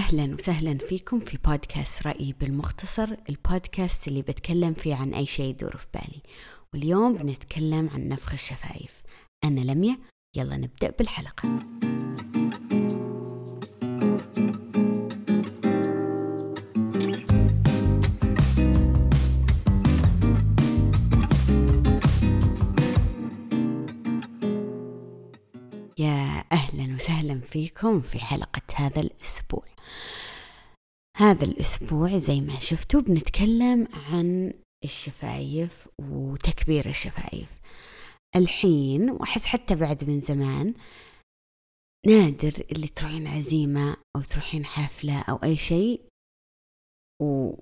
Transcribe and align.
أهلا 0.00 0.34
وسهلا 0.34 0.78
فيكم 0.78 1.20
في 1.20 1.38
بودكاست 1.44 2.06
رأيي 2.06 2.32
بالمختصر 2.40 3.08
البودكاست 3.28 4.08
اللي 4.08 4.22
بتكلم 4.22 4.74
فيه 4.74 4.94
عن 4.94 5.14
أي 5.14 5.26
شيء 5.26 5.50
يدور 5.50 5.76
في 5.76 5.86
بالي. 5.94 6.22
واليوم 6.74 7.14
بنتكلم 7.14 7.90
عن 7.94 8.08
نفخ 8.08 8.32
الشفايف. 8.32 9.02
أنا 9.44 9.60
لميا 9.60 9.98
يلا 10.36 10.56
نبدأ 10.56 10.90
بالحلقة. 10.98 11.48
يا 25.98 26.44
أهلا 26.52 26.94
وسهلا 26.94 27.40
فيكم 27.40 28.00
في 28.00 28.18
حلقة 28.18 28.62
هذا 28.74 29.00
الأسبوع. 29.00 29.69
هذا 31.20 31.44
الأسبوع 31.44 32.16
زي 32.16 32.40
ما 32.40 32.58
شفتوا 32.58 33.00
بنتكلم 33.00 33.88
عن 33.92 34.52
الشفايف 34.84 35.88
وتكبير 36.00 36.88
الشفايف. 36.88 37.60
الحين 38.36 39.10
وأحس 39.10 39.46
حتى 39.46 39.74
بعد 39.74 40.04
من 40.04 40.20
زمان 40.20 40.74
نادر 42.06 42.64
اللي 42.72 42.88
تروحين 42.88 43.26
عزيمة 43.26 43.96
أو 44.16 44.22
تروحين 44.22 44.64
حفلة 44.64 45.20
أو 45.20 45.36
أي 45.36 45.56
شيء 45.56 46.00
و... 47.22 47.54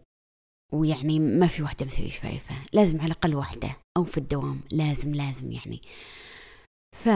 ويعني 0.72 1.18
ما 1.18 1.46
في 1.46 1.62
واحدة 1.62 1.86
مسوية 1.86 2.10
شفايفها 2.10 2.66
لازم 2.72 3.00
على 3.00 3.06
الأقل 3.06 3.34
واحدة 3.34 3.76
أو 3.96 4.04
في 4.04 4.18
الدوام 4.18 4.60
لازم 4.70 5.14
لازم 5.14 5.52
يعني. 5.52 5.82
ف 6.96 7.08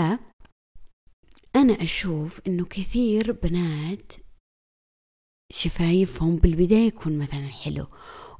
أنا 1.57 1.83
أشوف 1.83 2.41
إنه 2.47 2.65
كثير 2.65 3.33
بنات 3.33 4.13
شفايفهم 5.53 6.37
بالبداية 6.37 6.87
يكون 6.87 7.19
مثلا 7.19 7.49
حلو. 7.49 7.87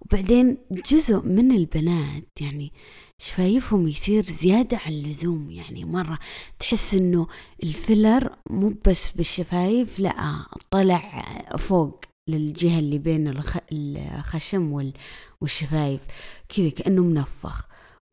وبعدين 0.01 0.59
جزء 0.71 1.23
من 1.27 1.53
البنات 1.53 2.25
يعني 2.41 2.73
شفايفهم 3.19 3.89
يصير 3.89 4.23
زيادة 4.23 4.79
عن 4.87 4.93
اللزوم 4.93 5.51
يعني 5.51 5.85
مرة 5.85 6.19
تحس 6.59 6.95
إنه 6.95 7.27
ال 7.63 7.72
filler 7.72 8.31
مو 8.51 8.75
بس 8.89 9.11
بالشفايف 9.11 9.99
لا 9.99 10.47
طلع 10.71 11.25
فوق 11.59 12.01
للجهة 12.29 12.79
اللي 12.79 12.99
بين 12.99 13.29
الخ... 13.29 13.57
الخشم 13.73 14.93
والشفايف 15.41 16.01
كذا 16.49 16.71
كأنه 16.71 17.03
منفخ. 17.03 17.67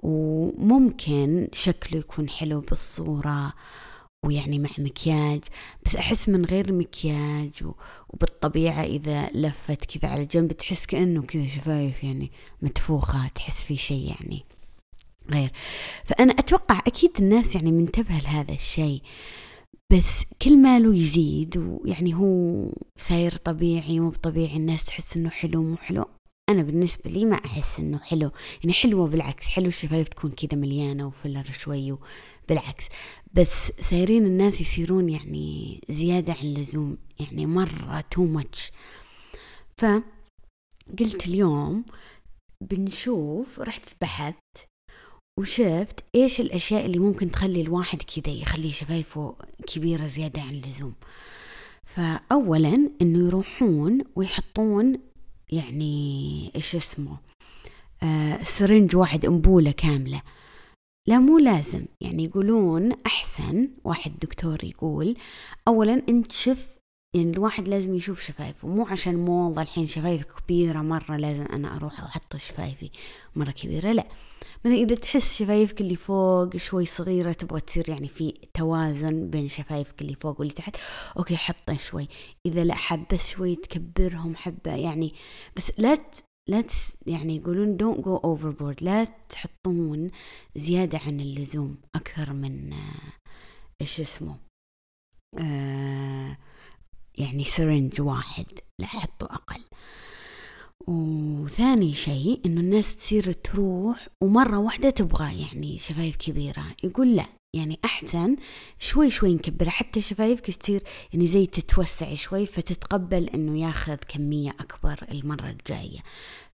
وممكن 0.04 1.48
شكله 1.54 2.00
يكون 2.00 2.30
حلو 2.30 2.62
بالصورة. 2.62 3.54
ويعني 4.26 4.60
مع 4.60 4.70
مكياج 4.78 5.42
بس 5.86 5.96
أحس 5.96 6.30
من 6.30 6.46
غير 6.46 6.74
مكياج 6.74 7.64
وبالطبيعة 8.10 8.84
إذا 8.84 9.28
لفت 9.28 9.98
كذا 9.98 10.12
على 10.12 10.26
جنب 10.26 10.52
تحس 10.52 10.86
كأنه 10.86 11.22
كذا 11.22 11.48
شفايف 11.48 12.04
يعني 12.04 12.32
متفوخة 12.62 13.28
تحس 13.28 13.64
في 13.64 13.76
شيء 13.78 14.08
يعني 14.08 14.46
غير. 15.32 15.52
فأنا 16.06 16.34
أتوقع 16.34 16.80
أكيد 16.88 17.12
الناس 17.20 17.56
يعني 17.56 17.72
منتبهة 17.72 18.22
لهذا 18.22 18.54
الشيء 18.54 19.02
بس 19.92 20.24
كل 20.42 20.58
ما 20.58 20.80
له 20.80 20.96
يزيد 20.96 21.58
ويعني 21.58 22.14
هو 22.14 22.66
ساير 22.98 23.36
طبيعي 23.36 24.00
مو 24.00 24.12
طبيعي 24.12 24.58
الناس 24.58 24.86
تحس 24.86 25.18
إنه 25.18 25.30
حلو 25.30 25.64
مو 25.64 25.78
حلو 25.78 26.06
أنا 26.50 26.64
بالنسبة 26.64 27.12
لي 27.12 27.26
ما 27.26 27.36
أحس 27.36 27.80
إنه 27.80 28.00
حلو. 28.00 28.32
يعني 28.64 28.74
حلوة 28.74 29.08
بالعكس 29.08 29.48
حلو 29.48 29.68
الشفايف 29.68 30.08
تكون 30.08 30.32
كذا 30.32 30.60
مليانة 30.60 31.08
و 31.08 31.13
filler 31.13 31.44
شوي 31.52 31.98
بالعكس. 32.50 32.86
بس 33.34 33.72
سايرين 33.82 34.26
الناس 34.26 34.62
يصيرون 34.62 35.10
يعني 35.10 35.82
زيادة 35.90 36.34
عن 36.34 36.46
اللزوم 36.46 36.98
يعني 37.20 37.46
مرة 37.46 38.02
too 38.12 38.26
much 38.26 38.72
فقلت 39.78 41.28
اليوم 41.28 41.86
بنشوف 42.64 43.60
رحت 43.60 43.94
بحثت 44.02 44.70
وشفت 45.40 46.04
إيش 46.16 46.40
الأشياء 46.40 46.86
اللي 46.86 47.00
ممكن 47.00 47.32
تخلي 47.32 47.62
الواحد 47.62 48.02
كذا 48.02 48.34
يخلي 48.34 48.72
شفايفه 48.72 49.36
كبيرة 49.68 50.08
زيادة 50.08 50.42
عن 50.42 50.50
اللزوم. 50.50 50.94
فأولا 51.86 52.90
إنه 53.02 53.28
يروحون 53.28 54.02
ويحطون 54.16 55.00
يعني 55.52 56.52
إيش 56.56 56.76
اسمه 56.76 57.18
آه 58.04 58.44
سرنج 58.44 58.96
واحد 58.96 59.26
انبولة 59.26 59.72
كاملة. 59.72 60.22
لا 61.10 61.20
مو 61.20 61.38
لازم. 61.38 61.86
يعني 62.02 62.24
يقولون 62.24 62.92
أحسن 63.06 63.70
واحد 63.84 64.20
دكتور 64.22 64.64
يقول 64.64 65.18
أولا 65.68 66.02
أنت 66.10 66.32
شف 66.32 66.68
يعني 67.14 67.32
الواحد 67.32 67.68
لازم 67.68 67.96
يشوف 67.96 68.22
شفايفه 68.22 68.68
مو 68.68 68.86
عشان 68.86 69.16
موضة 69.16 69.62
الحين 69.62 69.86
شفايف 69.86 70.26
كبيرة 70.26 70.82
مرة 70.82 71.16
لازم 71.18 71.46
أنا 71.46 71.76
أروح 71.76 72.04
أحط 72.04 72.36
شفايفي 72.36 72.92
مرة 73.36 73.52
كبيرة 73.52 73.92
لا. 73.92 74.08
مثلا 74.66 74.78
إذا 74.78 74.96
تحس 74.96 75.36
شفايفك 75.36 75.82
اللي 75.82 75.96
فوق 75.96 76.58
شوي 76.58 76.86
صغيرة 76.86 77.32
تبغى 77.32 77.60
تصير 77.60 77.90
يعني 77.90 78.08
في 78.08 78.34
توازن 78.54 79.30
بين 79.30 79.50
شفايفك 79.50 80.02
اللي 80.02 80.16
فوق 80.16 80.40
واللي 80.40 80.54
تحت 80.54 80.78
okay 81.18 81.38
حطه 81.38 81.78
شوي. 81.78 82.08
إذا 82.46 82.64
لا 82.64 82.76
حابة 82.76 83.18
شوي 83.18 83.56
تكبرهم 83.56 84.36
حبة 84.36 84.76
يعني 84.76 85.14
بس 85.56 85.72
لا 85.78 85.98
لا 86.50 86.62
تس 86.62 86.98
يعني 87.08 87.36
يقولون 87.36 87.78
don't 87.78 88.02
go 88.02 88.20
overboard. 88.22 88.84
لا 88.84 89.04
تحطون 89.04 90.12
زيادة 90.56 90.98
عن 90.98 91.20
اللزوم 91.20 91.78
أكثر 91.96 92.34
من 92.34 92.74
آه، 92.74 93.14
إيش 93.82 94.00
اسمه 94.00 94.38
آه 95.40 96.38
يعني 97.18 97.44
syringe 97.44 98.02
واحد. 98.02 98.46
لا 98.80 98.88
حطوا 98.88 99.34
أقل. 99.34 99.62
وثاني 100.88 101.94
شيء 101.94 102.40
إنه 102.46 102.62
الناس 102.62 102.98
تصير 102.98 103.32
تروح 103.32 104.08
ومرة 104.22 104.58
واحدة 104.58 104.90
تبغى 104.90 105.42
يعني 105.42 105.80
شفايف 105.80 106.16
كبيرة. 106.16 106.66
يقول 106.84 107.16
لا 107.16 107.26
يعني 107.56 107.80
أحسن 107.86 108.36
شوي 108.80 109.10
شوي 109.10 109.34
نكبرها. 109.34 109.70
حتى 109.70 110.02
شفايفك 110.02 110.52
تصير 110.52 110.84
يعني 111.14 111.28
زي 111.28 111.46
تتوسع 111.46 112.16
شوي 112.16 112.46
فتتقبل 112.46 113.30
إنه 113.30 113.60
ياخذ 113.60 113.96
كمية 113.96 114.50
أكبر 114.50 115.06
المرة 115.12 115.50
الجاية. 115.50 116.00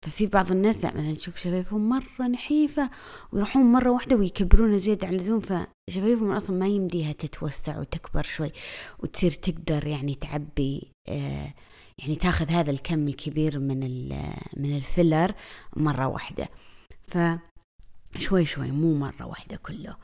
ففي 0.01 0.25
بعض 0.27 0.51
الناس 0.51 0.83
لا 0.83 0.91
مثلا 0.91 1.11
نشوف 1.11 1.37
شفايفهم 1.37 1.89
مرة 1.89 2.27
نحيفة 2.27 2.89
ويروحون 3.31 3.63
مرة 3.71 3.89
واحدة 3.89 4.15
ويكبرونها 4.15 4.77
زيادة 4.77 5.07
عن 5.07 5.13
اللزوم 5.13 5.39
فشفايفهم 5.39 6.31
أصلا 6.31 6.57
ما 6.57 6.67
يمديها 6.67 7.11
تتوسع 7.11 7.79
وتكبر 7.79 8.23
شوي 8.23 8.51
وتصير 8.99 9.31
تقدر 9.31 9.87
يعني 9.87 10.15
تعبي 10.15 10.91
آه 11.07 11.53
يعني 12.01 12.15
تاخذ 12.15 12.49
هذا 12.49 12.71
الكم 12.71 13.07
الكبير 13.07 13.59
من 13.59 13.79
من 14.57 14.77
الفيلر 14.77 15.33
مرة 15.75 16.07
واحدة. 16.07 16.49
ف 17.07 17.17
شوي 18.17 18.45
شوي 18.45 18.71
مو 18.71 18.93
مرة 18.93 19.25
واحدة 19.25 19.57
كله. 19.57 19.97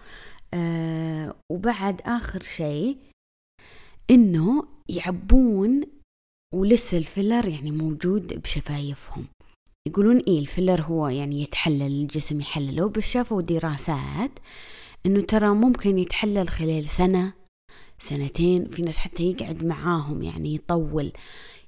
آه 0.53 1.35
وبعد 1.51 2.01
آخر 2.01 2.41
شيء 2.41 2.97
إنه 4.09 4.67
يعبون 4.89 5.81
ولسه 6.53 6.97
الفيلر 6.97 7.47
يعني 7.47 7.71
موجود 7.71 8.33
بشفايفهم. 8.41 9.25
يقولون 9.87 10.17
إيه 10.17 10.39
الفيلر 10.39 10.81
هو 10.81 11.07
يعني 11.07 11.41
يتحلل 11.41 11.81
الجسم 11.81 12.41
يحلله 12.41 12.89
بس 12.89 13.03
شافوا 13.03 13.41
دراسات 13.41 14.31
إنه 15.05 15.21
ترى 15.21 15.49
ممكن 15.49 15.97
يتحلل 15.97 16.49
خلال 16.49 16.89
سنة 16.89 17.33
سنتين 17.99 18.69
في 18.69 18.81
ناس 18.81 18.97
حتى 18.97 19.23
يقعد 19.23 19.65
معاهم 19.65 20.21
يعني 20.23 20.55
يطول. 20.55 21.11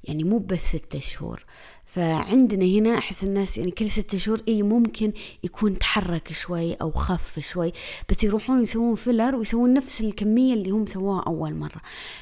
يعني 0.03 0.23
مو 0.23 0.37
بس 0.39 0.59
ستة 0.75 0.99
شهور 0.99 1.45
فعندنا 1.93 2.65
هنا 2.65 2.97
أحس 2.97 3.23
الناس 3.23 3.57
يعني 3.57 3.71
كل 3.71 3.89
ستة 3.89 4.17
شهور 4.17 4.41
إي 4.47 4.63
ممكن 4.63 5.13
يكون 5.43 5.79
تحرك 5.79 6.31
شوي 6.31 6.73
أو 6.73 6.91
خف 6.91 7.39
شوي 7.39 7.71
بس 8.09 8.23
يروحون 8.23 8.61
يسوون 8.61 8.95
فيلر 8.95 9.35
ويسوون 9.35 9.73
نفس 9.73 10.01
الكمية 10.01 10.53
اللي 10.53 10.69
هم 10.69 10.85
سووها 10.85 11.23
أول 11.27 11.55
مرة. 11.55 11.81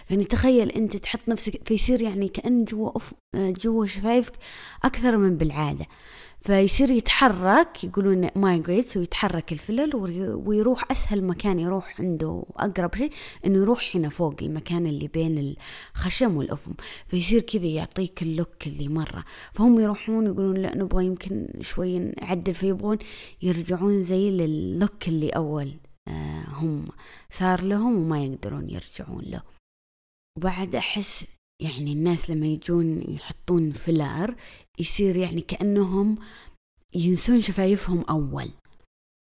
يعني 0.09 0.23
تخيل 0.23 0.69
أنت 0.69 0.97
تحط 0.97 1.19
نفسك 1.27 1.67
فيصير 1.67 2.01
يعني 2.01 2.27
كأن 2.27 2.65
جوا 2.65 2.97
أف 2.97 3.13
جوا 3.35 3.87
شفايفك 3.87 4.33
أكثر 4.83 5.17
من 5.17 5.37
بالعادة. 5.37 5.85
فيصير 6.41 6.91
يتحرك 6.91 7.83
يقولون 7.83 8.29
migrate 8.35 8.97
ويتحرك 8.97 9.51
الفيلر 9.51 9.95
ويروح 10.45 10.91
أسهل 10.91 11.23
مكان 11.23 11.59
يروح 11.59 12.01
عنده 12.01 12.43
أقرب 12.57 12.95
شيء 12.95 13.11
إنه 13.45 13.61
يروح 13.61 13.95
هنا 13.95 14.09
فوق 14.09 14.35
المكان 14.41 14.87
اللي 14.87 15.07
بين 15.07 15.55
الخشم 15.95 16.37
والأفم. 16.37 16.73
فيصير 17.07 17.41
كذا 17.41 17.65
يعطيك 17.65 18.21
ال 18.21 18.30
look 18.30 18.67
اللي 18.67 18.87
مرة. 18.87 19.23
فهم 19.61 19.79
يروحون 19.79 20.25
يقولون 20.25 20.57
لا 20.57 20.77
نبغى 20.77 21.05
يمكن 21.05 21.47
شوي 21.61 21.99
نعدل 21.99 22.53
فيبغون 22.53 22.97
يرجعون 23.41 24.03
زي 24.03 24.31
لل 24.31 24.56
look 24.56 25.07
اللي 25.07 25.29
أول 25.29 25.73
آه 26.07 26.43
هم 26.47 26.85
صار 27.31 27.63
لهم 27.63 27.97
وما 27.97 28.23
يقدرون 28.23 28.69
يرجعون 28.69 29.23
له. 29.23 29.41
وبعد 30.37 30.75
أحس 30.75 31.25
يعني 31.61 31.93
الناس 31.93 32.29
لما 32.29 32.47
يجون 32.47 33.01
يحطون 33.01 33.71
فيلر 33.71 34.35
يصير 34.79 35.15
يعني 35.15 35.41
كأنهم 35.41 36.17
ينسون 36.95 37.41
شفايفهم 37.41 38.01
أول. 38.01 38.51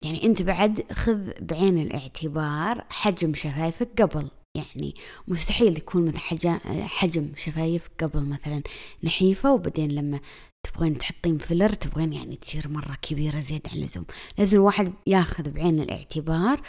يعني 0.05 0.23
أنت 0.23 0.41
بعد 0.41 0.91
خذ 0.91 1.31
بعين 1.41 1.77
الاعتبار 1.77 2.85
حجم 2.89 3.33
شفايفك 3.33 4.01
قبل. 4.01 4.29
يعني 4.55 4.95
مستحيل 5.27 5.77
يكون 5.77 6.05
مثلا 6.07 6.59
حجم 6.87 7.31
شفايف 7.35 7.89
قبل 7.99 8.21
مثلا 8.21 8.61
نحيفة 9.03 9.53
وبعدين 9.53 9.91
لما 9.91 10.19
تبغين 10.63 10.97
تحطين 10.97 11.37
فيلر 11.37 11.69
تبغين 11.69 12.13
يعني 12.13 12.35
تصير 12.35 12.67
مرة 12.67 12.97
كبيرة 13.01 13.39
زيادة 13.39 13.69
عن 13.71 13.77
اللزوم. 13.77 14.05
لازم 14.37 14.57
الواحد 14.57 14.93
ياخذ 15.07 15.49
بعين 15.51 15.79
الاعتبار 15.79 16.61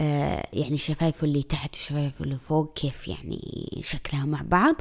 آه 0.00 0.46
يعني 0.52 0.78
شفايفه 0.78 1.24
اللي 1.24 1.42
تحت 1.42 1.74
وشفايفه 1.74 2.24
اللي 2.24 2.38
فوق 2.38 2.74
كيف 2.74 3.08
يعني 3.08 3.68
شكلها 3.82 4.24
مع 4.24 4.42
بعض. 4.42 4.74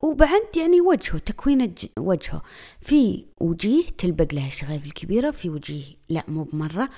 وبعد 0.00 0.42
يعني 0.56 0.80
وجهه 0.80 1.18
تكوين 1.18 1.74
وجهه. 1.98 2.42
في 2.80 3.24
وجيه 3.40 3.84
تلبق 3.98 4.34
لها 4.34 4.46
الشفايف 4.46 4.84
الكبيرة 4.84 5.30
في 5.30 5.50
وجيه 5.50 5.84
لا 6.08 6.24
مو 6.28 6.44
بمرة. 6.44 6.88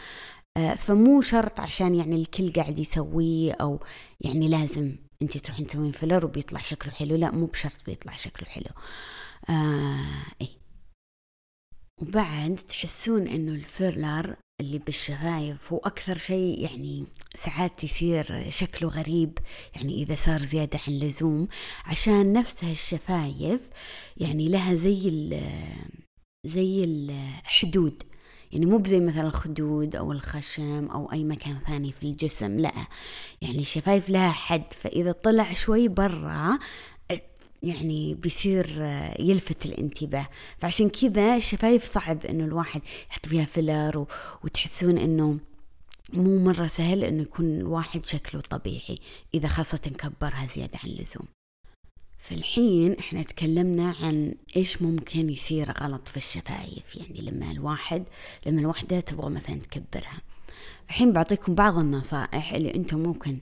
آه 0.57 0.75
فمو 0.75 1.21
شرط 1.21 1.61
عشان 1.61 1.95
يعني 1.95 2.17
الكل 2.17 2.53
قاعد 2.53 2.79
يسويه 2.79 3.53
أو 3.53 3.81
يعني 4.21 4.49
لازم 4.49 4.97
انت 5.23 5.39
تروحين 5.39 5.67
تسوين 5.67 5.93
فيلر 5.93 6.25
وبيطلع 6.25 6.61
شكله 6.63 6.93
حلو. 6.93 7.17
لا 7.17 7.31
مو 7.31 7.47
بشرط 7.47 7.85
بيطلع 7.87 8.17
شكله 8.17 8.49
حلو. 8.49 8.71
آه 9.51 10.25
إيه. 10.41 10.59
وبعد 12.03 12.57
تحسون 12.57 13.29
إنه 13.29 13.53
الفيلر 13.53 14.37
اللي 14.61 14.79
بالشفايف 14.79 15.73
هو 15.73 15.79
أكثر 15.79 16.19
شيء 16.19 16.63
يعني 16.63 17.07
ساعات 17.35 17.85
يصير 17.85 18.51
شكله 18.51 18.89
غريب 18.89 19.39
يعني 19.77 20.03
إذا 20.03 20.15
صار 20.15 20.43
زيادة 20.43 20.79
عن 20.87 20.93
اللزوم 20.93 21.49
عشان 21.85 22.33
نفسها 22.33 22.73
الشفايف 22.73 23.61
يعني 24.17 24.49
لها 24.49 24.75
زي 24.75 25.09
ال 25.09 25.43
زي 26.47 26.85
الحدود 26.85 28.03
يعني 28.53 28.67
مو 28.67 28.79
بزي 28.79 29.01
مثلا 29.01 29.27
الخدود 29.27 29.97
أو 29.97 30.13
الخشم 30.13 30.87
أو 30.87 31.13
أي 31.13 31.25
مكان 31.25 31.59
ثاني 31.67 31.93
في 31.93 32.03
الجسم 32.03 32.61
لا. 32.61 32.73
يعني 33.43 33.59
الشفايف 33.59 34.09
لها 34.09 34.31
حد 34.31 34.73
فإذا 34.73 35.13
طلع 35.13 35.53
شوي 35.53 35.89
برا 35.89 36.59
يعني 37.63 38.15
بيصير 38.15 38.83
يلفت 39.19 39.67
الانتباه. 39.67 40.29
فعشان 40.59 40.89
كذا 40.89 41.37
الشفايف 41.37 41.85
صعب 41.85 42.27
إنه 42.27 42.45
الواحد 42.45 42.83
يحط 43.11 43.27
فيها 43.27 43.45
فيلر 43.45 44.07
وتحسون 44.45 44.99
إنه 44.99 45.39
مو 46.13 46.39
مرة 46.39 46.67
سهل 46.67 47.05
إنه 47.05 47.23
يكون 47.23 47.61
الواحد 47.61 48.07
شكله 48.07 48.41
طبيعي 48.41 48.99
إذا 49.35 49.49
خاصة 49.49 49.79
كبرها 49.79 50.47
زيادة 50.47 50.79
عن 50.85 50.91
اللزوم. 50.91 51.27
فالحين 52.29 52.99
إحنا 52.99 53.23
تكلمنا 53.23 53.95
عن 54.03 54.35
إيش 54.57 54.83
ممكن 54.83 55.31
يصير 55.31 55.73
غلط 55.83 56.09
في 56.09 56.17
الشفايف. 56.17 56.97
يعني 56.97 57.21
لما 57.21 57.51
الواحد 57.51 58.05
لما 58.47 58.61
الوحدة 58.61 59.01
تبغى 59.01 59.31
مثلا 59.31 59.57
تكبرها. 59.57 60.21
الحين 60.89 61.13
بعطيكم 61.13 61.55
بعض 61.55 61.79
النصائح 61.79 62.53
اللي 62.53 62.75
أنتم 62.75 62.99
ممكن 62.99 63.39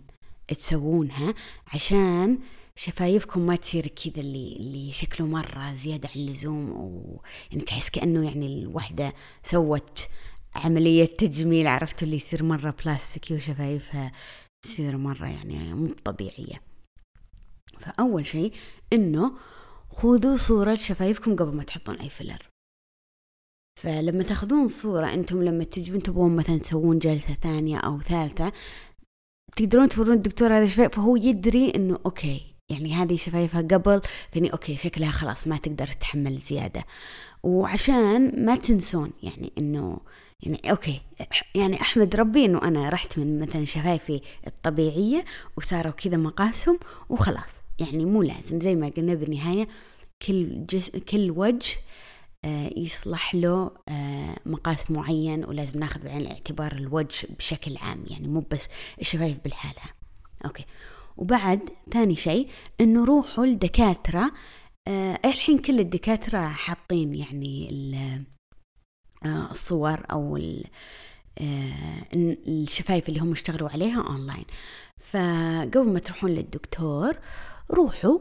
تسوونها 0.48 1.34
عشان 1.74 2.38
شفايفكم 2.76 3.40
ما 3.40 3.56
تصير 3.56 3.86
كذا 3.86 4.20
اللي 4.20 4.56
اللي 4.56 4.92
شكله 4.92 5.26
مرة 5.26 5.74
زيادة 5.74 6.08
عن 6.14 6.20
اللزوم 6.20 6.70
و 6.70 7.20
يعني 7.52 7.64
تحس 7.64 7.90
كأنه 7.90 8.24
يعني 8.24 8.46
الوحدة 8.46 9.14
سوت 9.42 10.08
عملية 10.54 11.04
تجميل. 11.04 11.66
عرفتوا 11.66 12.02
اللي 12.02 12.16
يصير 12.16 12.42
مرة 12.42 12.74
بلاستيكي 12.84 13.34
وشفايفها 13.34 14.12
تصير 14.62 14.96
مرة 14.96 15.26
يعني 15.26 15.74
مو 15.74 15.94
طبيعية. 16.04 16.75
فأول 17.80 18.26
شيء 18.26 18.52
إنه 18.92 19.32
خذوا 19.90 20.36
صورة 20.36 20.74
شفايفكم 20.74 21.36
قبل 21.36 21.56
ما 21.56 21.62
تحطون 21.62 21.94
أي 21.94 22.08
فيلر 22.08 22.48
فلما 23.82 24.22
تاخذون 24.22 24.68
صورة 24.68 25.14
أنتم 25.14 25.42
لما 25.42 25.64
تجون 25.64 26.02
تبغون 26.02 26.36
مثلا 26.36 26.58
تسوون 26.58 26.98
جلسة 26.98 27.34
ثانية 27.42 27.78
أو 27.78 28.00
ثالثة 28.00 28.52
تقدرون 29.56 29.88
تورون 29.88 30.16
الدكتور 30.16 30.48
هذا 30.56 30.64
الشفايف 30.64 30.94
فهو 30.94 31.16
يدري 31.16 31.70
إنه 31.70 31.98
okay 32.06 32.56
يعني 32.68 32.94
هذه 32.94 33.16
شفايفها 33.16 33.62
قبل 33.62 34.00
فيعني 34.32 34.52
okay 34.52 34.76
شكلها 34.76 35.10
خلاص 35.10 35.46
ما 35.46 35.56
تقدر 35.56 35.86
تتحمل 35.86 36.38
زيادة. 36.38 36.84
وعشان 37.42 38.44
ما 38.44 38.56
تنسون 38.56 39.12
يعني 39.22 39.52
إنه 39.58 40.00
يعني 40.42 40.70
okay 40.70 41.00
يعني 41.54 41.80
أحمد 41.80 42.16
ربي 42.16 42.44
إنه 42.44 42.62
أنا 42.62 42.88
رحت 42.88 43.18
من 43.18 43.38
مثلا 43.40 43.64
شفايفي 43.64 44.20
الطبيعية 44.46 45.24
وصاروا 45.56 45.92
كذا 45.92 46.16
مقاسهم 46.16 46.78
وخلاص. 47.08 47.50
يعني 47.80 48.04
مو 48.04 48.22
لازم 48.22 48.60
زي 48.60 48.74
ما 48.74 48.88
قلنا 48.88 49.14
بالنهاية 49.14 49.68
كل 50.26 50.66
جس 50.66 50.90
كل 50.90 51.30
وجه 51.30 51.76
آه 52.44 52.70
يصلح 52.76 53.34
له 53.34 53.70
آه 53.88 54.36
مقاس 54.46 54.90
معين 54.90 55.44
ولازم 55.44 55.80
ناخذ 55.80 56.00
بعين 56.04 56.20
الاعتبار 56.20 56.72
الوجه 56.72 57.28
بشكل 57.38 57.76
عام 57.76 58.04
يعني 58.06 58.28
مو 58.28 58.44
بس 58.50 58.66
الشفايف 59.00 59.38
بالحالها 59.44 59.94
okay. 60.44 60.64
وبعد 61.16 61.60
ثاني 61.92 62.16
شيء 62.16 62.48
إنه 62.80 63.04
روحوا 63.04 63.46
لدكاترة 63.46 64.32
آه 64.88 65.20
الحين 65.24 65.58
كل 65.58 65.80
الدكاترة 65.80 66.48
حاطين 66.48 67.14
يعني 67.14 67.68
الصور 69.24 70.00
آه 70.10 70.62
الشفايف 72.46 73.08
اللي 73.08 73.20
هم 73.20 73.32
اشتغلوا 73.32 73.68
عليها 73.68 74.02
أونلاين. 74.02 74.44
فقبل 75.00 75.92
ما 75.92 75.98
تروحون 75.98 76.30
للدكتور 76.30 77.18
روحوا 77.70 78.18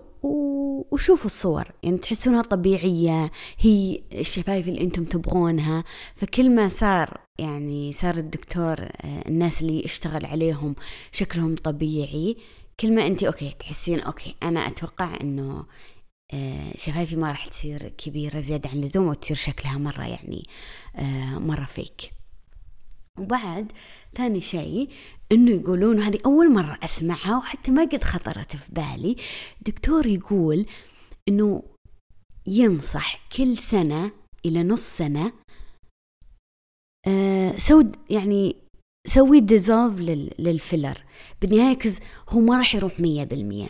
وشوفوا 0.92 1.26
الصور. 1.26 1.68
يعني 1.84 1.98
تحسونها 1.98 2.42
طبيعية 2.42 3.32
هي 3.58 4.02
الشفايف 4.14 4.68
اللي 4.68 4.82
أنتم 4.82 5.06
تبغونها. 5.06 5.84
فكل 6.16 6.56
ما 6.56 6.70
صار 6.70 7.26
يعني 7.40 7.94
صار 7.94 8.18
الدكتور 8.18 8.82
آه، 8.82 9.28
الناس 9.28 9.62
اللي 9.62 9.86
اشتغل 9.86 10.26
عليهم 10.26 10.76
شكلهم 11.12 11.56
طبيعي 11.56 12.38
كل 12.80 12.96
ما 12.96 13.08
انت 13.08 13.24
okay 13.24 13.56
تحسين 13.60 14.00
okay 14.00 14.36
أنا 14.44 14.68
أتوقع 14.68 15.18
إنه 15.22 15.66
آه، 16.34 16.72
شفايفي 16.78 17.16
ما 17.16 17.28
راح 17.28 17.48
تصير 17.48 17.88
كبيرة 17.88 18.40
زيادة 18.40 18.70
عن 18.70 18.84
اللزوم 18.84 19.08
وتصير 19.08 19.38
شكلها 19.38 19.78
مرة 19.78 20.04
يعني 20.04 20.48
آه، 20.96 21.40
مرة 21.40 21.66
fake 21.66 22.12
وبعد 23.20 23.72
ثاني 24.16 24.42
شيء 24.42 24.90
إنه 25.32 25.52
يقولون 25.52 26.00
هذه 26.00 26.18
أول 26.26 26.54
مرة 26.54 26.80
أسمعها 26.84 27.38
وحتى 27.38 27.72
ما 27.72 27.82
قد 27.86 28.04
خطرت 28.04 28.56
في 28.56 28.72
بالي. 28.72 29.16
دكتور 29.66 30.06
يقول 30.06 30.66
إنه 31.30 31.64
ينصح 32.48 33.28
كل 33.38 33.58
سنة 33.58 34.12
إلى 34.46 34.64
نص 34.64 34.98
سنة 34.98 35.34
آه 37.08 37.58
سود 37.58 37.96
يعني 38.10 38.56
سوي 39.08 39.40
dissolve 39.40 40.00
للفيلر. 40.40 41.04
بالنهاية 41.42 41.76
'cause 41.76 42.00
هو 42.30 42.40
ما 42.40 42.58
راح 42.58 42.76
يروح 42.76 43.00
مية 43.00 43.24
بالمية. 43.24 43.70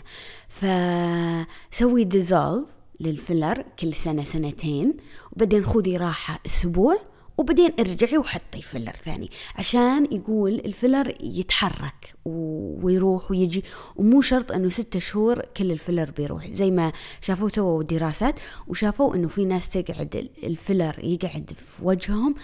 فسوي 0.49 2.03
dissolve 2.03 2.69
للفيلر 2.99 3.65
كل 3.79 3.93
سنة 3.93 4.23
سنتين 4.23 4.97
وبعدين 5.31 5.65
خذي 5.65 5.97
راحة 5.97 6.39
أسبوع 6.45 7.14
وبعدين 7.37 7.71
ارجعي 7.79 8.17
وحطي 8.17 8.61
فيلر 8.61 8.95
ثاني 9.05 9.31
عشان 9.55 10.07
يقول 10.11 10.53
الفيلر 10.53 11.13
يتحرك 11.23 12.15
ويروح 12.25 13.31
ويجي 13.31 13.63
ومو 13.95 14.21
شرط 14.21 14.51
إنه 14.51 14.69
ستة 14.69 14.99
شهور 14.99 15.41
كل 15.57 15.71
الفيلر 15.71 16.11
بيروح. 16.11 16.47
زي 16.47 16.71
ما 16.71 16.91
شافوا 17.21 17.49
سووا 17.49 17.83
دراسات 17.83 18.39
وشافوا 18.67 19.15
إنه 19.15 19.27
في 19.27 19.45
ناس 19.45 19.69
تقعد 19.69 20.29
الفيلر 20.43 20.99
يقعد 21.03 21.51
في 21.55 21.85
وجههم 21.85 22.35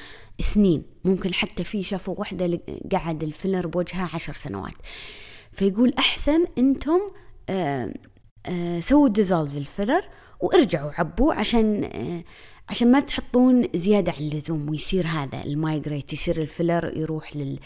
سنين. 0.42 0.84
ممكن 1.06 1.34
حتى 1.34 1.64
في 1.64 1.84
شافوا 1.84 2.16
وحدة 2.18 2.60
قعد 2.92 3.24
الفيلر 3.24 3.68
بوجهها 3.68 4.10
عشر 4.14 4.34
سنوات. 4.34 4.76
فيقول 5.54 5.94
أحسن 6.00 6.46
أنتم 6.58 7.00
آآ 7.50 7.94
آآ 8.46 8.82
سووا 8.82 9.10
dissolve 9.10 9.58
الفيلر 9.58 10.02
وارجعوا 10.40 10.92
عبوا 10.98 11.34
عشان 11.34 11.90
عشان 12.70 12.92
ما 12.92 13.00
تحطون 13.00 13.68
زيادة 13.76 14.12
عن 14.12 14.24
اللزوم 14.24 14.70
ويصير 14.70 15.08
هذا 15.08 15.44
ال 15.44 15.53
migrate 15.53 16.14
يصير 16.14 16.42
الفيلر 16.42 16.98
يروح 16.98 17.36
لل 17.36 17.60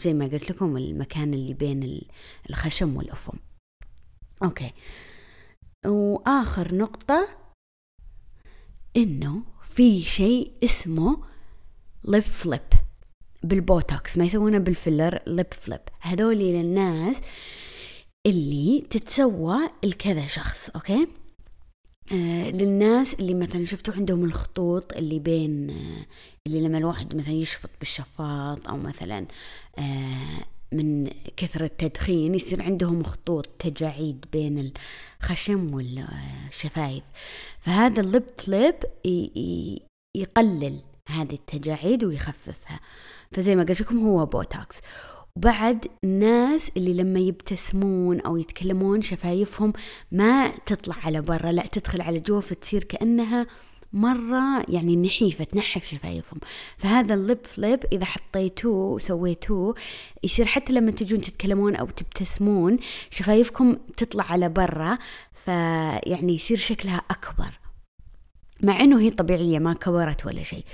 زي 0.00 0.14
ما 0.14 0.26
قلت 0.26 0.50
لكم 0.50 0.76
المكان 0.76 1.34
اللي 1.34 1.54
بين 1.54 2.00
الخشم 2.50 2.96
والأفم 2.96 3.38
okay. 4.42 4.72
وآخر 5.86 6.74
نقطة 6.74 7.28
إنه 8.96 9.42
في 9.62 10.02
شيء 10.02 10.52
اسمه 10.64 11.18
lip 12.04 12.22
flip 12.22 12.60
بالبوتوكس 13.42 14.18
ما 14.18 14.24
يسوونه 14.24 14.58
بالفيلر 14.58 15.18
lip 15.26 15.54
flip 15.54 15.80
هذولي 16.00 16.62
للناس 16.62 17.16
اللي 18.26 18.86
تتسوى 18.90 19.70
لكذا 19.84 20.26
شخص 20.26 20.68
okay؟ 20.68 21.08
آه 22.12 22.50
للناس 22.50 23.14
اللي 23.14 23.34
مثلا 23.34 23.64
شفتوا 23.64 23.94
عندهم 23.94 24.24
الخطوط 24.24 24.92
اللي 24.92 25.18
بين 25.18 25.70
آه 25.70 26.06
اللي 26.46 26.60
لما 26.60 26.78
الواحد 26.78 27.16
مثلا 27.16 27.32
يشفط 27.34 27.70
بالشفاط 27.80 28.68
أو 28.68 28.76
مثلا 28.76 29.26
آه 29.78 30.44
من 30.72 31.10
كثرة 31.36 31.64
التدخين 31.64 32.34
يصير 32.34 32.62
عندهم 32.62 33.02
خطوط 33.02 33.46
تجاعيد 33.46 34.24
بين 34.32 34.72
الخشم 35.22 35.74
والشفايف. 35.74 37.04
فهذا 37.60 38.00
ال 38.00 38.06
lip 38.06 38.24
flip 38.38 38.74
يقلل 40.16 40.80
هذه 41.08 41.32
التجاعيد 41.34 42.04
ويخففها. 42.04 42.80
فزي 43.32 43.56
ما 43.56 43.62
قلت 43.64 43.80
لكم 43.80 44.06
هو 44.06 44.26
بوتوكس. 44.26 44.80
وبعد 45.38 45.86
ناس 46.04 46.70
اللي 46.76 46.94
لما 46.94 47.20
يبتسمون 47.20 48.20
أو 48.20 48.36
يتكلمون 48.36 49.02
شفايفهم 49.02 49.72
ما 50.12 50.48
تطلع 50.66 50.96
على 51.04 51.20
برا 51.20 51.52
لا 51.52 51.66
تدخل 51.66 52.00
على 52.00 52.20
جوا 52.20 52.40
فتصير 52.40 52.84
كأنها 52.84 53.46
مرة 53.92 54.64
يعني 54.68 54.96
نحيفة 54.96 55.44
تنحف 55.44 55.86
شفايفهم. 55.86 56.40
فهذا 56.78 57.14
ال 57.14 57.20
lip 57.20 57.38
flip 57.44 57.80
إذا 57.92 58.04
حطيتوه 58.04 58.92
وسويتوه 58.92 59.74
يصير 60.24 60.46
حتى 60.46 60.72
لما 60.72 60.90
تجون 60.90 61.20
تتكلمون 61.20 61.76
أو 61.76 61.86
تبتسمون 61.86 62.78
شفايفكم 63.10 63.76
تطلع 63.96 64.24
على 64.32 64.48
برا 64.48 64.98
فيعني 65.32 66.34
يصير 66.34 66.56
شكلها 66.56 67.02
أكبر. 67.10 67.58
مع 68.62 68.80
إنه 68.80 69.00
هي 69.00 69.10
طبيعية 69.10 69.58
ما 69.58 69.74
كبرت 69.74 70.26
ولا 70.26 70.42
شيء. 70.42 70.64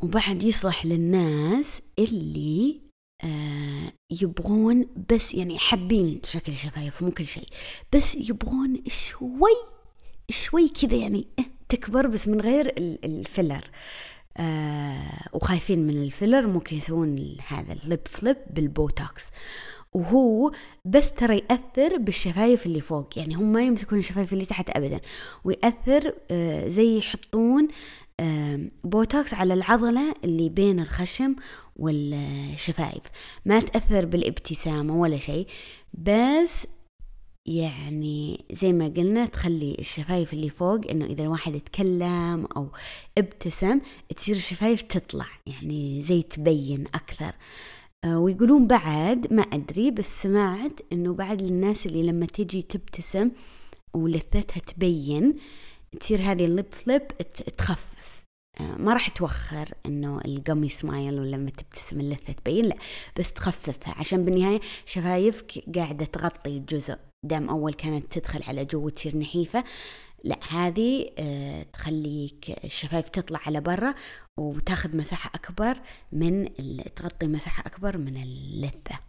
وبعد 0.00 0.42
يصلح 0.42 0.86
للناس 0.86 1.80
اللي 1.98 2.87
يبغون 4.10 4.86
بس 5.12 5.34
يعني 5.34 5.58
حابين 5.58 6.20
شكل 6.24 6.56
شفايف 6.56 7.02
مو 7.02 7.10
كل 7.10 7.26
شيء 7.26 7.48
بس 7.92 8.14
يبغون 8.14 8.82
شوي 8.86 9.56
شوي 10.30 10.68
كذا 10.68 10.94
يعني 10.96 11.26
إيه 11.38 11.44
تكبر 11.68 12.06
بس 12.06 12.28
من 12.28 12.40
غير 12.40 12.74
الفيلر. 12.78 13.64
آه 14.36 15.28
وخايفين 15.32 15.86
من 15.86 16.02
ال 16.02 16.08
filler 16.08 16.46
ممكن 16.46 16.76
يسوون 16.76 17.36
هذا 17.46 17.72
ال 17.72 17.79
lip 17.79 18.00
flip 18.04 18.36
بالبوتوكس. 18.50 19.30
وهو 19.92 20.52
بس 20.84 21.12
ترى 21.12 21.36
يأثر 21.36 21.96
بالشفايف 21.96 22.66
اللي 22.66 22.80
فوق 22.80 23.18
يعني 23.18 23.34
هم 23.34 23.52
ما 23.52 23.62
يمسكون 23.62 23.98
الشفايف 23.98 24.32
اللي 24.32 24.44
تحت 24.44 24.70
أبدا. 24.70 25.00
ويأثر 25.44 26.14
آه 26.30 26.68
زي 26.68 26.98
يحطون 26.98 27.68
آه 28.20 28.60
بوتوكس 28.84 29.34
على 29.34 29.54
العضلة 29.54 30.14
اللي 30.24 30.48
بين 30.48 30.80
الخشم 30.80 31.36
والشفايف. 31.78 33.02
ما 33.44 33.60
تأثر 33.60 34.04
بالابتسامة 34.06 35.00
ولا 35.00 35.18
شيء 35.18 35.46
بس 35.94 36.66
يعني 37.46 38.44
زي 38.52 38.72
ما 38.72 38.88
قلنا 38.88 39.26
تخلي 39.26 39.76
الشفايف 39.78 40.32
اللي 40.32 40.50
فوق 40.50 40.80
إنه 40.90 41.04
إذا 41.04 41.22
الواحد 41.22 41.54
اتكلم 41.54 42.46
أو 42.56 42.68
ابتسم 43.18 43.80
تصير 44.16 44.36
الشفايف 44.36 44.82
تطلع 44.82 45.26
يعني 45.46 46.02
زي 46.02 46.22
تبين 46.22 46.86
أكثر. 46.94 47.32
آه، 48.04 48.18
ويقولون 48.18 48.66
بعد 48.66 49.32
ما 49.32 49.42
أدري 49.42 49.90
بس 49.90 50.22
سمعت 50.22 50.80
إنه 50.92 51.14
بعد 51.14 51.42
الناس 51.42 51.86
اللي 51.86 52.02
لما 52.02 52.26
تجي 52.26 52.62
تبتسم 52.62 53.30
ولثتها 53.94 54.60
تبين 54.60 55.34
تصير 56.00 56.20
هذه 56.22 56.44
ال 56.44 56.50
lip 56.50 56.66
flip 56.72 57.08
تخفف 57.58 57.86
آه، 57.92 57.97
ما 58.60 58.92
راح 58.92 59.08
توخر 59.08 59.68
إنه 59.86 60.20
ال 60.24 60.31
gummy 60.31 60.68
smile 60.68 61.20
ولا 61.20 61.36
لما 61.36 61.50
تبتسم 61.50 62.00
اللثه 62.00 62.32
تبين 62.32 62.64
لا 62.64 62.76
بس 63.18 63.32
تخففها. 63.32 63.94
عشان 63.98 64.24
بالنهاية 64.24 64.60
شفايفك 64.86 65.76
قاعدة 65.76 66.04
تغطي 66.04 66.58
جزء 66.58 66.96
دام 67.22 67.48
أول 67.48 67.74
كانت 67.74 68.18
تدخل 68.18 68.42
على 68.42 68.64
جو 68.64 68.86
وتصير 68.86 69.18
نحيفة 69.18 69.64
لا 70.24 70.38
هذه 70.50 71.10
آه، 71.18 71.62
تخليك 71.62 72.64
الشفايف 72.64 73.08
تطلع 73.08 73.40
على 73.46 73.60
برا 73.60 73.94
وتاخذ 74.36 74.96
مساحة 74.96 75.30
أكبر 75.34 75.80
من 76.12 76.54
تغطي 76.96 77.26
مساحة 77.26 77.66
أكبر 77.66 77.98
من 77.98 78.16
اللثة. 78.22 79.07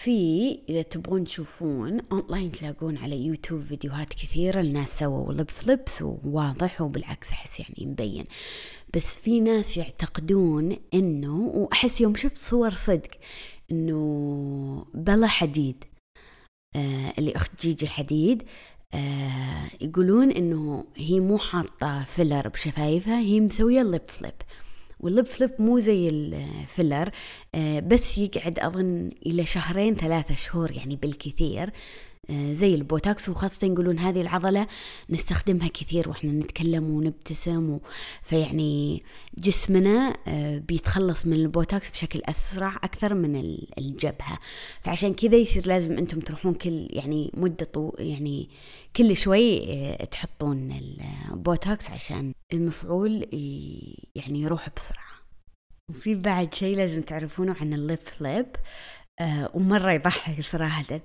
في 0.00 0.58
إذا 0.68 0.82
تبغون 0.82 1.24
تشوفون 1.24 2.00
أونلاين 2.12 2.52
تلاقون 2.52 2.96
على 2.96 3.26
يوتيوب 3.26 3.62
فيديوهات 3.62 4.08
كثيرة 4.08 4.60
الناس 4.60 4.98
سووا 4.98 5.32
lip 5.32 5.50
flips 5.50 6.02
وواضح 6.02 6.80
وبالعكس 6.80 7.30
أحس 7.30 7.60
يعني 7.60 7.86
مبين. 7.86 8.24
بس 8.94 9.16
في 9.16 9.40
ناس 9.40 9.76
يعتقدون 9.76 10.76
إنه 10.94 11.36
وأحس 11.36 12.00
يوم 12.00 12.16
شفت 12.16 12.38
صور 12.38 12.74
صدق 12.74 13.10
إنه 13.70 14.86
بيلا 14.94 15.26
حديد 15.26 15.84
آه 16.76 17.12
اللي 17.18 17.36
أخت 17.36 17.60
جيجي 17.60 17.88
حديد 17.88 18.42
آه 18.94 19.70
يقولون 19.80 20.30
إنه 20.30 20.84
هي 20.96 21.20
مو 21.20 21.38
حاطة 21.38 22.04
filler 22.04 22.48
بشفايفها 22.48 23.18
هي 23.18 23.40
مسوية 23.40 23.82
ال 23.82 23.89
lip 23.89 24.08
flip 24.08 24.34
وال 25.00 25.10
lip 25.10 25.26
flip 25.26 25.50
مو 25.58 25.78
زي 25.78 26.08
ال 26.08 26.23
filler 26.23 27.10
آه 27.54 27.80
بس 27.80 28.18
يقعد 28.18 28.58
أظن 28.58 29.10
إلى 29.26 29.46
شهرين 29.46 29.94
ثلاثة 29.94 30.34
شهور 30.34 30.72
يعني 30.72 30.96
بالكثير 30.96 31.72
آه، 32.30 32.52
زي 32.52 32.74
البوتوكس. 32.74 33.28
وخاصة 33.28 33.66
يقولون 33.66 33.98
هذه 33.98 34.20
العضلة 34.20 34.66
نستخدمها 35.10 35.68
كثير 35.68 36.08
وإحنا 36.08 36.32
نتكلم 36.32 36.90
ونبتسم 36.90 37.70
و... 37.70 37.80
فيعني 38.22 39.02
جسمنا 39.38 40.16
آه، 40.28 40.58
بيتخلص 40.58 41.26
من 41.26 41.32
البوتوكس 41.32 41.90
بشكل 41.90 42.22
أسرع 42.24 42.76
أكثر 42.76 43.14
من 43.14 43.56
الجبهة. 43.78 44.38
فعشان 44.80 45.14
كذا 45.14 45.36
يصير 45.36 45.66
لازم 45.66 45.98
أنتم 45.98 46.20
تروحون 46.20 46.54
كل 46.54 46.88
يعني 46.90 47.30
مدة 47.34 47.64
طو... 47.64 47.92
يعني 47.98 48.48
كل 48.96 49.16
شوي 49.16 49.66
تحطون 50.10 50.80
البوتوكس 51.32 51.90
عشان 51.90 52.32
المفعول 52.52 53.26
يعني 54.14 54.40
يروح 54.40 54.68
بسرعة. 54.76 55.10
وفي 55.90 56.14
بعد 56.14 56.54
شيء 56.54 56.76
لازم 56.76 57.02
تعرفونه 57.02 57.56
عن 57.60 57.72
ال 57.74 57.80
lip 57.80 57.98
flip 57.98 58.46
آه 59.20 59.50
ومرة 59.54 59.92
يضحك 59.92 60.40
صراحة. 60.40 61.00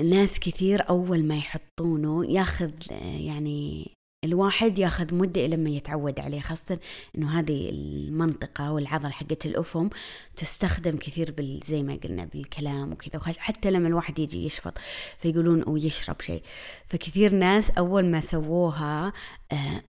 ناس 0.00 0.40
كثير 0.40 0.88
أول 0.88 1.24
ما 1.24 1.36
يحطونه 1.36 2.32
ياخذ 2.32 2.72
آه، 2.92 3.18
يعني 3.18 3.90
الواحد 4.24 4.78
ياخذ 4.78 5.14
مدة 5.14 5.46
لما 5.46 5.70
يتعود 5.70 6.20
عليه 6.20 6.40
خاصة 6.40 6.78
إنه 7.18 7.38
هذه 7.38 7.70
المنطقة 7.70 8.72
والعضلة 8.72 9.10
حقت 9.10 9.46
الفم 9.46 9.88
تستخدم 10.36 10.96
كثير 10.96 11.32
بال 11.32 11.60
زي 11.64 11.82
ما 11.82 11.98
قلنا 12.04 12.24
بالكلام 12.24 12.92
وكذا 12.92 13.20
حتى 13.38 13.70
لما 13.70 13.88
الواحد 13.88 14.18
يجي 14.18 14.46
يشفط 14.46 14.78
فيقولون 15.18 15.62
أو 15.62 15.76
يشرب 15.76 16.20
شيء. 16.20 16.42
فكثير 16.88 17.34
ناس 17.34 17.70
أول 17.70 18.06
ما 18.06 18.20
سووها 18.20 19.12
آه، 19.52 19.82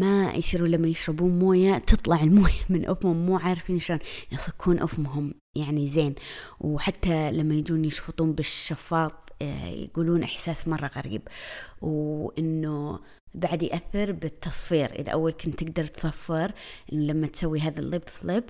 ما 0.00 0.32
يصيروا 0.34 0.68
لما 0.68 0.88
يشربون 0.88 1.38
موية 1.38 1.78
تطلع 1.78 2.22
الموية 2.22 2.64
من 2.68 2.88
أفمهم 2.88 3.26
مو 3.26 3.38
عارفين 3.38 3.80
شلون 3.80 3.98
يصكون 4.32 4.78
أفمهم 4.78 5.34
يعني 5.56 5.88
زين. 5.88 6.14
وحتى 6.60 7.32
لما 7.32 7.54
يجون 7.54 7.84
يشفطون 7.84 8.32
بالشفاط 8.32 9.32
آه، 9.42 9.66
يقولون 9.68 10.22
إحساس 10.22 10.68
مرة 10.68 10.90
غريب. 10.96 11.22
وإنه 11.82 12.98
بعد 13.34 13.62
يأثر 13.62 14.12
بالتصفير. 14.12 14.98
إذا 14.98 15.12
أول 15.12 15.32
كنت 15.32 15.64
تقدر 15.64 15.84
تصفر 15.86 16.52
لما 16.92 17.26
تسوي 17.26 17.60
هذا 17.60 17.80
الليب 17.80 18.02
فليب 18.08 18.44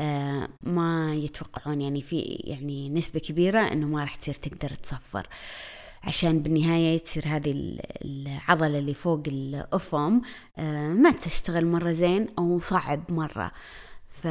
آه 0.00 0.48
ما 0.62 1.14
يتوقعون 1.14 1.80
يعني 1.80 2.02
في 2.02 2.20
يعني 2.20 2.90
نسبة 2.90 3.20
كبيرة 3.20 3.60
إنه 3.60 3.86
ما 3.86 4.00
راح 4.00 4.16
تصير 4.16 4.34
تقدر 4.34 4.74
تصفر. 4.74 5.28
عشان 6.04 6.42
بالنهاية 6.42 6.98
تصير 6.98 7.22
هذه 7.26 7.78
العضلة 8.04 8.78
اللي 8.78 8.94
فوق 8.94 9.22
الأفم 9.26 10.20
آه 10.58 10.88
ما 10.88 11.10
تشتغل 11.10 11.66
مرة 11.66 11.92
زين 11.92 12.26
أو 12.38 12.60
صعب 12.60 13.12
مرة. 13.12 13.52
ف 14.22 14.28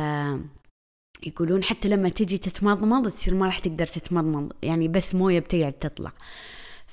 يقولون 1.27 1.63
حتى 1.63 1.87
لما 1.87 2.09
تجي 2.09 2.37
تتمضمض 2.37 3.11
تصير 3.11 3.33
ما 3.33 3.45
راح 3.45 3.59
تقدر 3.59 3.87
تتمضمض. 3.87 4.51
يعني 4.63 4.87
بس 4.87 5.15
موية 5.15 5.39
بتقعد 5.39 5.73
تطلع. 5.73 6.11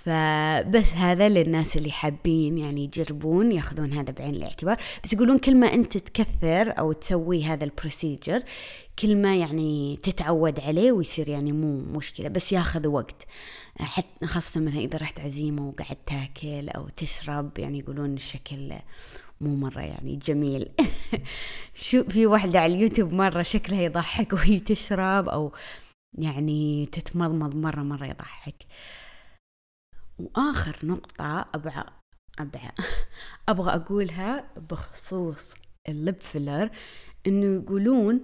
فبس 0.04 0.92
هذا 0.92 1.28
للناس 1.28 1.76
اللي 1.76 1.90
حابين 1.90 2.58
يعني 2.58 2.84
يجربون 2.84 3.52
ياخذون 3.52 3.92
هذا 3.92 4.12
بعين 4.12 4.34
الاعتبار. 4.34 4.76
بس 5.04 5.12
يقولون 5.12 5.38
كل 5.38 5.56
ما 5.56 5.74
انت 5.74 5.96
تكثر 5.96 6.78
أو 6.78 6.92
تسوي 6.92 7.44
هذا 7.44 7.64
البروسيجر 7.64 8.42
كل 8.98 9.16
ما 9.16 9.36
يعني 9.36 9.98
تتعود 10.02 10.60
عليه 10.60 10.92
ويصير 10.92 11.28
يعني 11.28 11.52
مو 11.52 11.80
مشكلة 11.98 12.28
بس 12.28 12.52
ياخذ 12.52 12.86
وقت. 12.86 13.26
حتى 13.80 14.26
خاصة 14.26 14.60
مثلا 14.60 14.80
إذا 14.80 14.98
رحت 14.98 15.20
عزيمة 15.20 15.68
وقعدت 15.68 15.98
تاكل 16.06 16.68
أو 16.68 16.88
تشرب 16.88 17.58
يعني 17.58 17.78
يقولون 17.78 18.14
الشكل 18.14 18.72
مو 19.40 19.56
مرة 19.56 19.80
يعني 19.80 20.16
جميل. 20.16 20.68
شو 21.74 22.04
في 22.04 22.26
واحدة 22.26 22.60
على 22.60 22.74
اليوتيوب 22.74 23.12
مرة 23.12 23.42
شكلها 23.42 23.82
يضحك 23.82 24.32
وهي 24.32 24.60
تشرب 24.60 25.28
أو 25.28 25.52
يعني 26.18 26.86
تتمضمض 26.92 27.56
مرة 27.56 27.80
مرة 27.80 28.06
يضحك. 28.06 28.66
وآخر 30.20 30.76
نقطة 30.82 31.46
أبغى 31.54 31.84
أبغى 32.38 32.70
أبغى 33.48 33.74
أقولها 33.74 34.50
بخصوص 34.56 35.54
ال 35.88 35.96
lip 35.96 36.20
filler 36.20 36.70
إنه 37.26 37.62
يقولون 37.62 38.20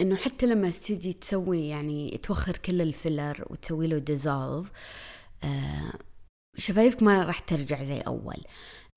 إنه 0.00 0.16
حتى 0.16 0.46
لما 0.46 0.70
تيجي 0.70 1.12
تسوي 1.12 1.68
يعني 1.68 2.18
توخر 2.22 2.56
كل 2.56 2.82
ال 2.82 2.91
filler 2.91 3.46
وتسوي 3.50 3.86
له 3.86 3.98
dissolve 3.98 4.70
آه 5.44 5.92
شفايفك 6.56 7.02
ما 7.02 7.24
راح 7.24 7.38
ترجع 7.40 7.84
زي 7.84 8.00
أول. 8.00 8.36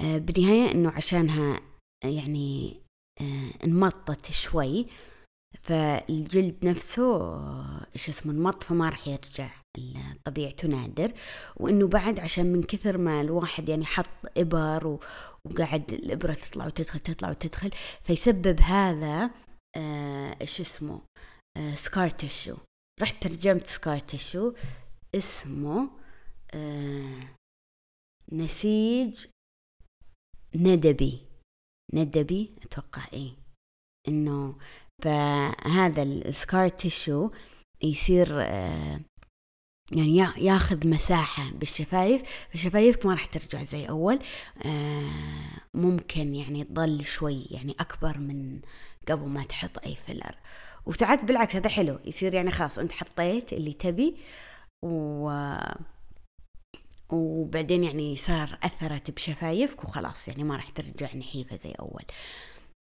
آه 0.02 0.18
بالنهاية 0.18 0.72
إنه 0.72 0.90
عشانها 0.90 1.62
يعني 2.04 2.82
آه 3.22 3.52
انمطت 3.64 4.32
شوي 4.32 4.88
فالجلد 5.64 6.66
نفسه 6.66 7.36
إيش 7.96 8.10
اسمه 8.10 8.32
انمط 8.32 8.64
فما 8.64 8.90
راح 8.90 9.08
يرجع. 9.08 9.50
طبيعته 10.26 10.68
نادر 10.68 11.14
وإنه 11.56 11.88
بعد 11.88 12.20
عشان 12.20 12.46
من 12.46 12.64
كثر 12.64 12.98
ما 12.98 13.22
الواحد 13.22 13.70
يعني 13.70 13.86
حط 13.86 14.38
إبر 14.38 15.00
وقاعد 15.46 15.94
الإبرة 15.94 16.34
تطلع 16.34 16.66
وتدخل 16.66 17.00
تطلع 17.00 17.30
وتدخل 17.30 17.72
فيسبب 18.04 18.62
هذا 18.62 19.32
آه، 19.78 20.38
إيش 20.42 20.62
اسمه 20.62 21.02
آه 21.58 21.76
سكار 21.76 22.10
تشو 22.10 22.58
رحت 23.02 23.24
ترجمت 23.24 23.68
سكار 23.68 24.00
تشو 24.00 24.54
اسمه 25.16 25.90
آه 26.54 27.28
نسيج 28.32 29.26
ندبي. 30.56 31.22
ندبي 31.94 32.56
أتوقع 32.64 33.08
إيه. 33.14 33.32
إنه 34.08 34.58
فهذا 35.02 36.04
ال 36.04 36.16
scar 36.16 36.68
tissue 36.70 37.30
يصير 37.84 38.28
آه 38.32 39.00
يعني 39.92 40.18
ياخذ 40.38 40.88
مساحة 40.88 41.52
بالشفايف. 41.52 42.22
فشفايفك 42.54 43.06
ما 43.06 43.14
راح 43.14 43.26
ترجع 43.26 43.64
زي 43.64 43.90
أول 43.90 44.20
آه 44.66 45.10
ممكن 45.74 46.36
يعني 46.36 46.64
تضل 46.64 47.06
شوي 47.06 47.48
يعني 47.52 47.76
أكبر 47.80 48.18
من 48.18 48.62
قبل 49.08 49.28
ما 49.30 49.44
تحط 49.44 49.86
أي 49.86 49.96
filler. 49.96 50.36
وساعات 50.86 51.24
بالعكس 51.24 51.56
هذا 51.56 51.70
حلو 51.70 52.00
يصير 52.06 52.36
يعني 52.36 52.52
خلاص 52.52 52.80
أنت 52.80 52.92
حطيت 52.92 53.54
اللي 53.54 53.74
تبي 53.74 54.16
و 54.84 55.32
وبعدين 57.10 57.84
يعني 57.84 58.18
صار 58.18 58.60
أثرت 58.64 59.12
بشفايفك 59.12 59.84
وخلاص 59.84 60.28
يعني 60.28 60.44
ما 60.44 60.56
راح 60.56 60.72
ترجع 60.72 61.16
نحيفة 61.16 61.56
زي 61.58 61.72
أول. 61.72 62.04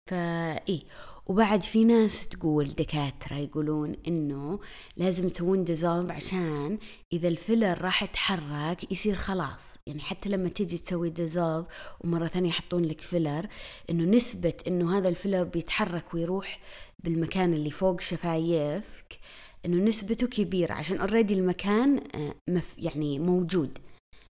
فإيه 0.09 0.81
وبعد 1.27 1.63
في 1.63 1.83
ناس 1.83 2.27
تقول 2.27 2.65
دكاترة 2.65 3.35
يقولون 3.35 3.95
إنه 4.07 4.59
لازم 4.97 5.27
تسوون 5.27 5.63
dissolve 5.63 6.11
عشان 6.11 6.77
إذا 7.13 7.27
ال 7.27 7.35
filler 7.35 7.81
راح 7.81 8.03
يتحرك 8.03 8.91
يصير 8.91 9.15
خلاص. 9.15 9.61
يعني 9.87 9.99
حتى 9.99 10.29
لما 10.29 10.49
تيجي 10.49 10.77
تسوي 10.77 11.09
dissolve 11.09 11.65
ومرة 12.01 12.27
ثانية 12.27 12.49
يحطون 12.49 12.85
لك 12.85 13.01
filler 13.01 13.47
إنه 13.89 14.03
نسبة 14.03 14.53
إنه 14.67 14.97
هذا 14.97 15.09
ال 15.09 15.14
filler 15.14 15.43
بيتحرك 15.43 16.13
ويروح 16.13 16.59
بالمكان 17.03 17.53
اللي 17.53 17.71
فوق 17.71 18.01
شفايفك 18.01 19.19
إنه 19.65 19.83
نسبته 19.83 20.27
كبيرة 20.27 20.73
عشان 20.73 20.97
already 20.97 21.33
المكان 21.33 22.03
آه، 22.15 22.61
يعني 22.77 23.19
موجود. 23.19 23.77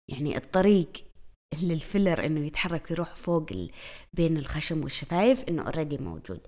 يعني 0.08 0.38
الطريق 0.38 0.90
لل 1.62 1.78
filler 1.78 2.26
إنه 2.26 2.46
يتحرك 2.46 2.92
يروح 2.92 3.16
فوق 3.16 3.52
بين 4.14 4.38
الخشم 4.38 4.84
والشفايف 4.84 5.44
إنه 5.50 5.64
already 5.64 5.98
موجود. 5.98 6.40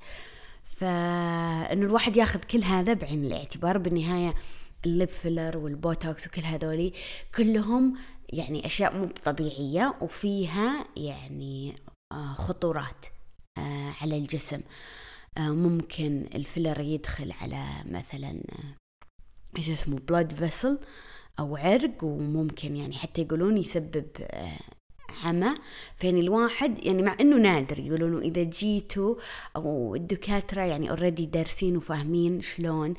فإنه 0.76 1.86
الواحد 1.86 2.18
ياخذ 2.18 2.40
كل 2.40 2.64
هذا 2.64 2.94
بعين 2.94 3.26
الاعتبار 3.26 3.78
بالنهاية 3.78 4.34
ال 4.86 4.92
lip 4.92 5.10
filler 5.10 5.58
والبوتوكس 5.58 6.28
وكل 6.28 6.42
هذولي 6.42 6.94
كلهم 7.36 7.98
يعني 8.30 8.66
أشياء 8.66 8.98
مو 8.98 9.06
طبيعية 9.24 9.96
وفيها 10.02 10.86
يعني 10.98 11.76
آه، 12.12 12.34
خطورات 12.34 13.06
آه، 13.58 13.94
على 14.02 14.18
الجسم. 14.18 14.62
آه، 15.38 15.50
ممكن 15.50 16.26
ال 16.36 16.42
filler 16.42 16.80
يدخل 16.80 17.32
على 17.32 17.66
مثلا 17.86 18.42
إيش 19.58 19.70
اسمه 19.70 20.00
blood 20.00 20.34
vessel 20.34 20.80
أو 21.40 21.58
عرق 21.58 22.04
وممكن 22.04 22.76
يعني 22.76 22.96
حتى 22.96 23.22
يقولون 23.22 23.58
يسبب 23.58 24.08
عمى 25.24 25.56
فين 25.98 26.18
الواحد 26.18 26.86
يعني 26.86 27.04
مع 27.04 27.16
إنه 27.22 27.38
نادر 27.38 27.80
يقولون 27.80 28.22
إذا 28.22 28.44
جيتوا 28.44 29.16
أو 29.56 29.96
الدكاترة 29.96 30.62
يعني 30.62 30.90
already 30.90 31.26
دارسين 31.26 31.78
وفاهمين 31.78 32.42
شلون 32.42 32.94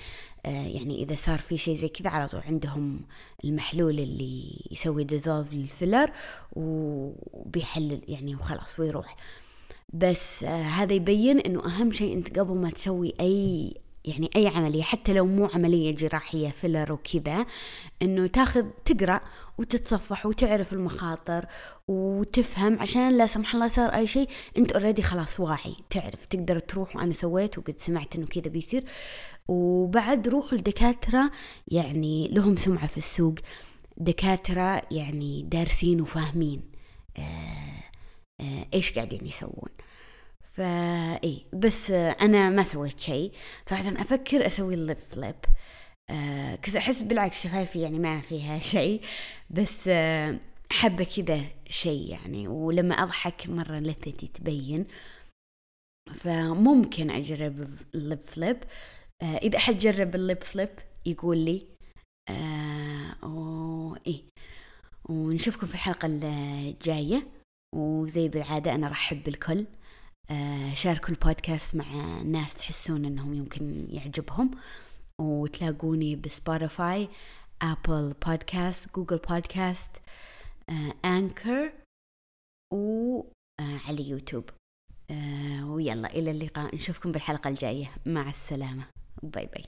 آه 0.47 0.67
يعني 0.67 1.03
إذا 1.03 1.15
صار 1.15 1.39
في 1.39 1.59
شيء 1.59 1.75
زي 1.75 1.89
كذا 1.89 2.11
على 2.11 2.29
طول 2.29 2.41
عندهم 2.47 3.01
المحلول 3.45 4.01
اللي 4.01 4.65
يسوي 4.71 5.05
dissolve 5.05 5.53
لل 5.53 5.67
filler 5.67 6.11
وبيحلل 6.53 8.01
يعني 8.09 8.35
وخلاص 8.35 8.81
ويروح. 8.81 9.17
بس 9.93 10.45
آه 10.45 10.63
هذا 10.63 10.95
يبين 10.95 11.41
إنه 11.41 11.67
أهم 11.67 11.93
شيء 11.93 12.17
أنت 12.17 12.39
قبل 12.39 12.55
ما 12.55 12.71
تسوي 12.71 13.15
أي 13.21 13.75
يعني 14.07 14.31
أي 14.37 14.49
عملية 14.49 14.83
حتى 14.83 15.13
لو 15.13 15.27
مو 15.27 15.47
عملية 15.47 15.95
جراحية 15.95 16.49
filler 16.49 16.93
وكذا 16.93 17.47
إنه 18.03 18.27
تاخذ 18.27 18.65
تقرأ 18.85 19.21
وتتصفح 19.59 20.27
وتعرف 20.27 20.73
المخاطر 20.73 21.47
وتفهم 21.89 22.79
عشان 22.81 23.19
لا 23.19 23.27
سمح 23.27 23.55
الله 23.55 23.69
صار 23.69 23.89
أي 23.95 24.07
شيء 24.07 24.29
أنت 24.59 24.73
already 24.73 25.03
خلاص 25.03 25.41
واعي 25.41 25.77
تعرف 25.91 26.27
تقدر 26.27 26.59
تروح 26.59 26.97
وأنا 26.97 27.13
سويت 27.13 27.59
وقد 27.59 27.79
سمعت 27.79 28.17
إنه 28.17 28.27
كذا 28.27 28.49
بيصير. 28.49 28.85
وبعد 29.49 30.29
روحوا 30.29 30.59
الدكاتره 30.59 31.31
يعني 31.69 32.29
لهم 32.29 32.57
سمعة 32.57 32.87
في 32.87 32.99
السوق. 32.99 33.35
دكاترة 33.97 34.83
يعني 34.91 35.43
دارسين 35.43 36.01
وفاهمين 36.01 36.63
آه، 37.19 37.23
آه، 38.41 38.67
إيش 38.75 38.93
قاعدين 38.93 39.27
يسوون. 39.27 39.71
فا 40.57 40.65
إي 41.25 41.45
بس 41.53 41.91
أنا 41.91 42.51
ما 42.51 42.63
سويت 42.63 43.01
شيء. 43.01 43.33
صراحة 43.67 43.89
أفكر 43.89 44.47
أسوي 44.47 44.75
ال 44.75 44.80
lip 44.80 44.97
flip 45.11 45.35
كذا 46.63 46.79
أحس 46.79 47.03
بالعكس 47.03 47.43
شفايفي 47.43 47.81
يعني 47.81 47.99
ما 47.99 48.21
فيها 48.21 48.59
شيء. 48.75 49.01
بس 49.51 49.89
آه 49.89 50.41
حبه 50.73 51.05
كذا 51.05 51.45
شيء 51.71 52.11
يعني 52.11 52.49
ولما 52.49 52.95
أضحك 52.95 53.49
مرة 53.49 53.79
لثتي 53.79 54.27
تبين. 54.27 54.87
فممكن 56.15 57.11
أجرب 57.11 57.69
ال 57.95 58.01
lip 58.01 58.19
flip 58.21 58.57
آه 59.23 59.37
إذا 59.37 59.59
أحد 59.59 59.79
جرب 59.79 60.15
ال 60.15 60.22
lip 60.22 60.43
flip 60.45 60.71
يقول 61.07 61.39
لي 61.39 61.63
آه 62.31 63.97
إيه 64.07 64.23
ونشوفكم 65.09 65.67
في 65.67 65.75
الحلقة 65.75 66.07
الجاية. 66.07 67.27
وزي 67.75 68.29
بالعادة 68.29 68.75
أنا 68.75 68.87
ارحب 68.87 69.23
بالكل 69.25 69.67
شاركوا 70.75 71.09
البودكاست 71.09 71.77
مع 71.77 72.23
ناس 72.23 72.55
تحسون 72.55 73.05
إنهم 73.05 73.35
يمكن 73.35 73.87
يعجبهم 73.91 74.51
وتلاقوني 75.21 76.17
ب 76.17 76.28
Spotify 76.28 77.09
Apple 77.63 78.15
Podcast 78.27 78.95
Google 78.95 79.19
Podcast 79.19 79.91
Anchor 81.05 81.73
وعلى 82.75 84.09
يوتيوب. 84.09 84.51
ويلا 85.63 86.11
إلى 86.11 86.31
اللقاء. 86.31 86.75
نشوفكم 86.75 87.13
بالحلقة 87.13 87.49
الجاية. 87.49 87.91
مع 88.07 88.31
السلامة. 88.31 88.85
bye 89.23 89.47
bye. 89.47 89.65